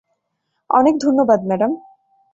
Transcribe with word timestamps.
অনেক 0.69 0.95
ধন্যবাদ, 0.97 1.39
ম্যাডাম। 1.45 1.71